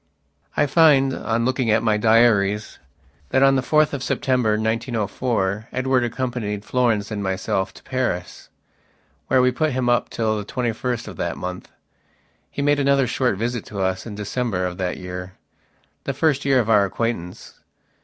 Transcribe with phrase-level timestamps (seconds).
[0.57, 2.79] I find, on looking at my diaries,
[3.29, 8.49] that on the 4th of September, 1904, Edward accompanied Florence and myself to Paris,
[9.27, 11.71] where we put him up till the twenty first of that month.
[12.49, 15.33] He made another short visit to us in December of that yearthe
[16.15, 17.59] first year of our acquaintance.